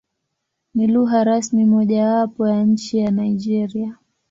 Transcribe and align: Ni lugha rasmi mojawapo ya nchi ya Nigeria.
Ni 0.75 0.87
lugha 0.87 1.23
rasmi 1.23 1.65
mojawapo 1.65 2.47
ya 2.47 2.63
nchi 2.63 2.97
ya 2.97 3.11
Nigeria. 3.11 3.97